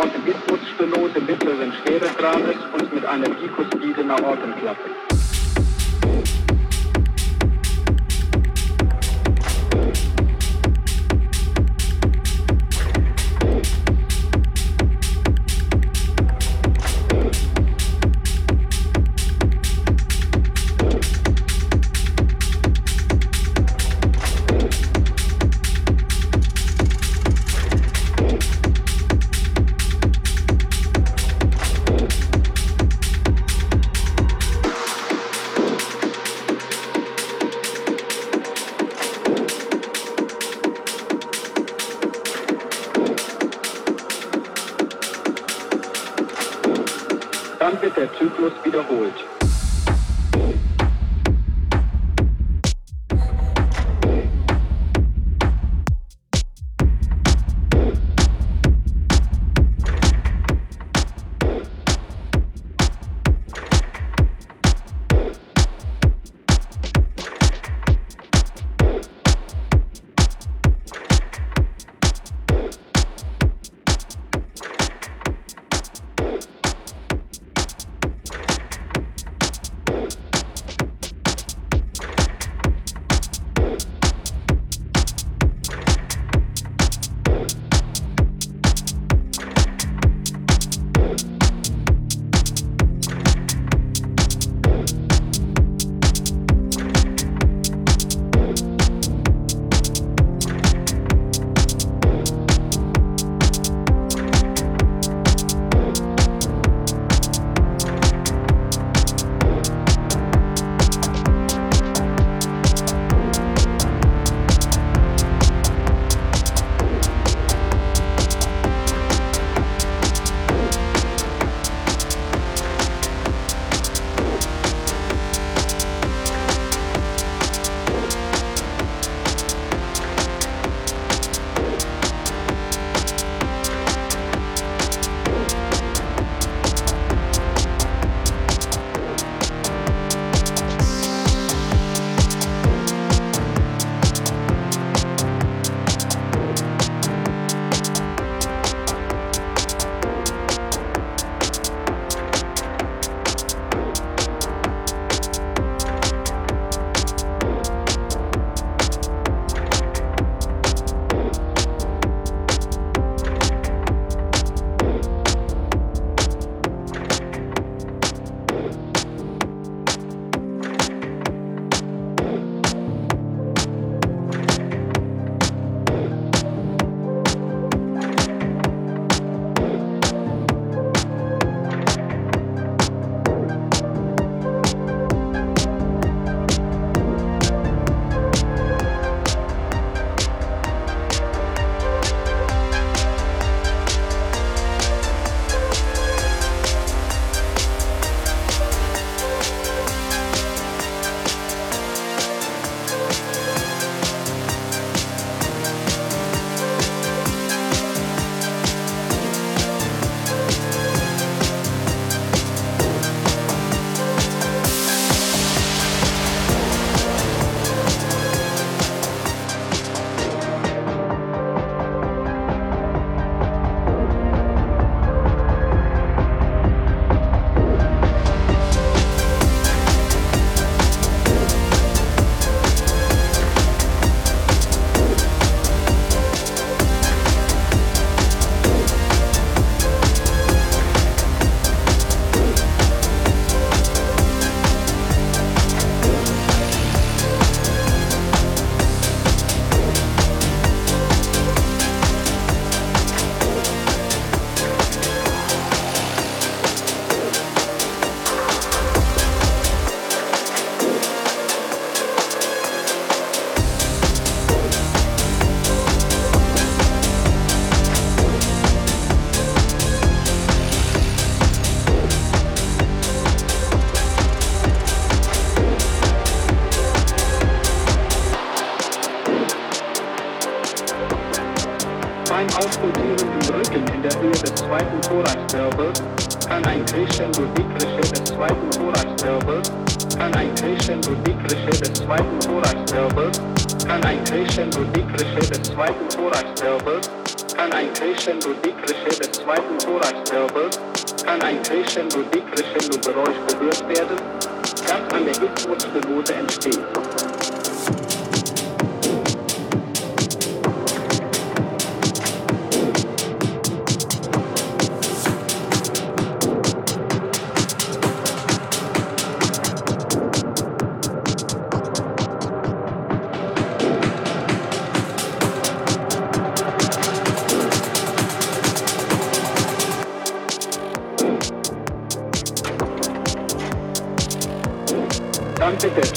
[0.00, 4.88] Orthogismusstenose mittleren Schweregrades und mit einer bikuspiden Aortenklappe.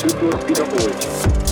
[0.03, 1.42] Zyklus wiederholt.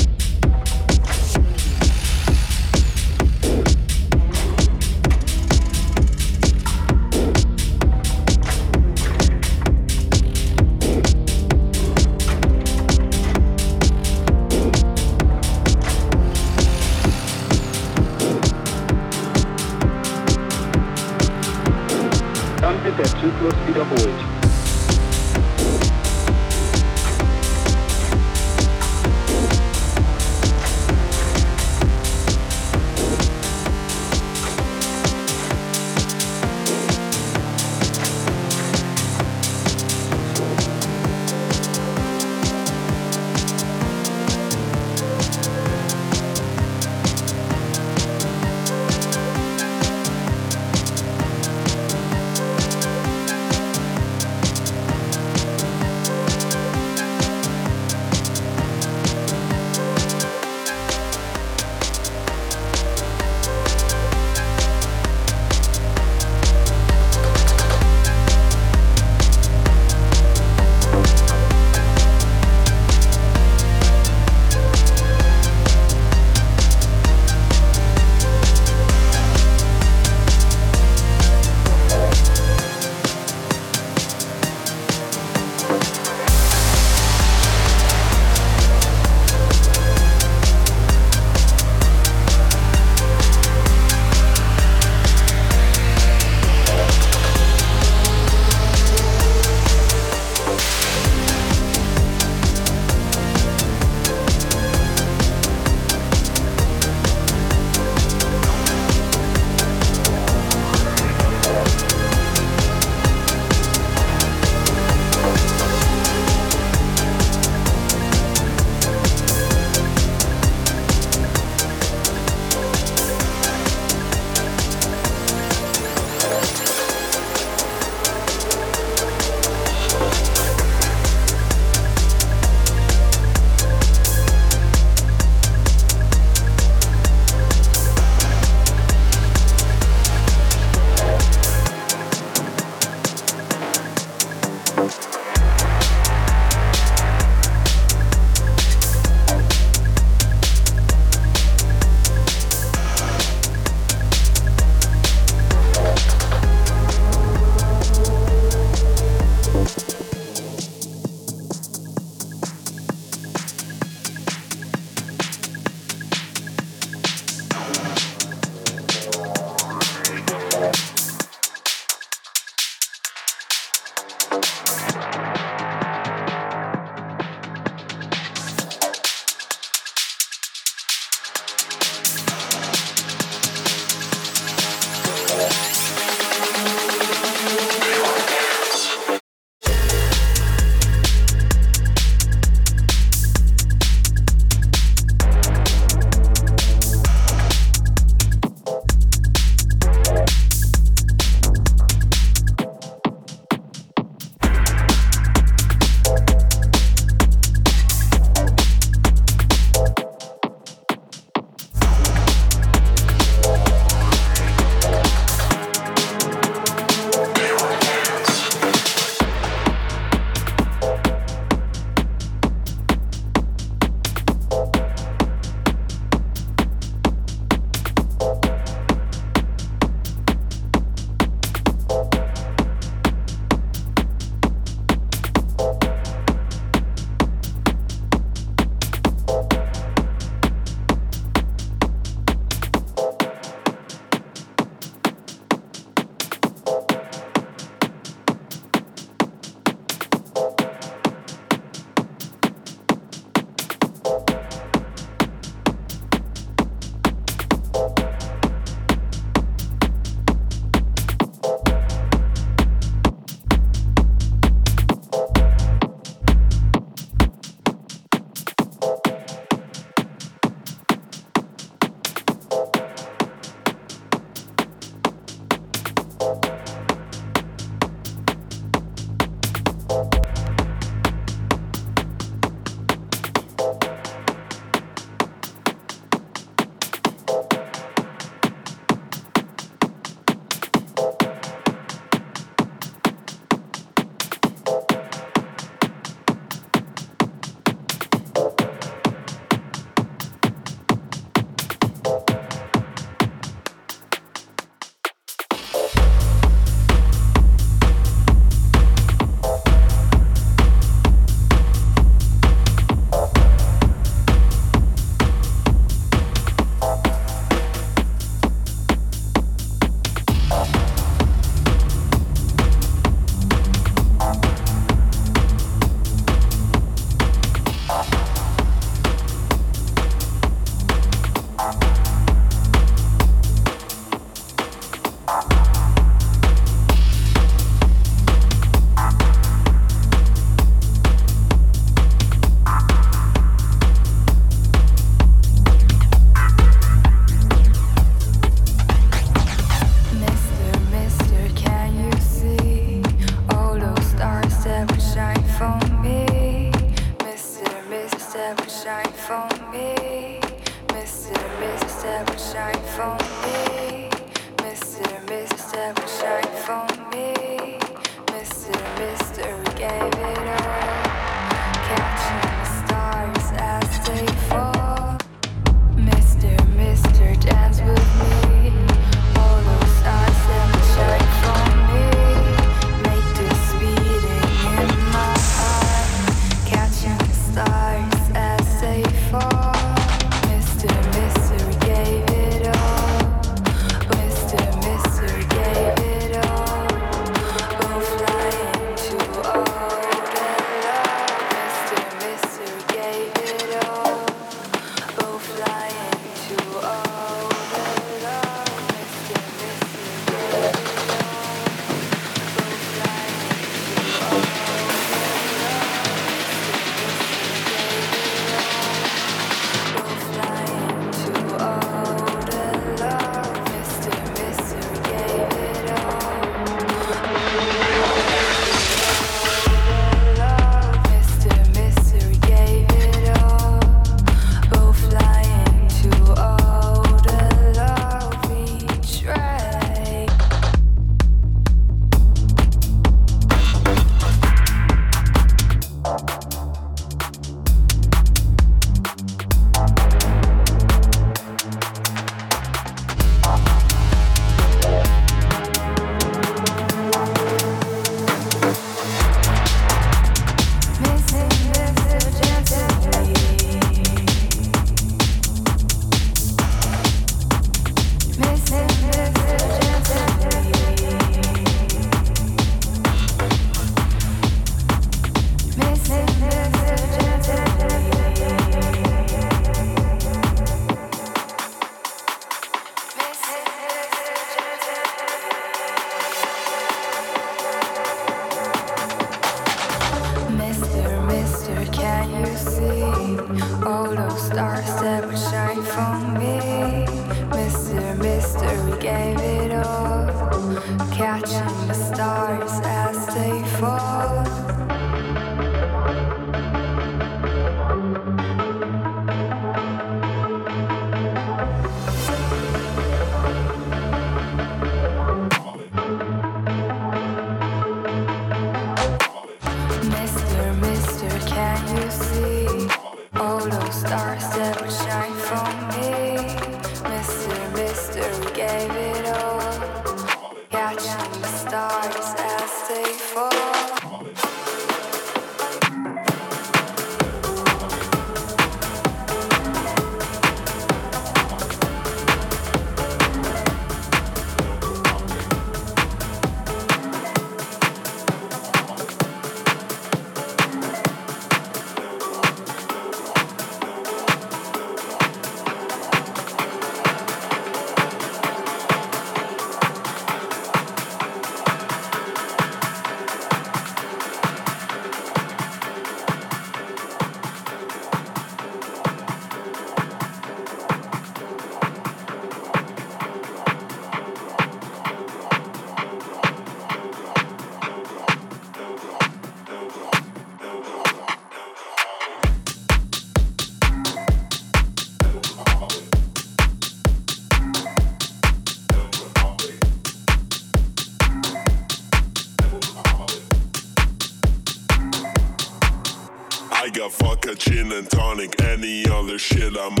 [599.77, 600.00] I'm